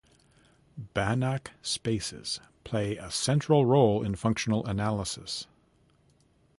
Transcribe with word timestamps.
Banach 0.95 1.49
spaces 1.61 2.39
play 2.63 2.97
a 2.97 3.11
central 3.11 3.67
role 3.67 4.01
in 4.03 4.15
functional 4.15 4.65
analysis. 4.65 5.45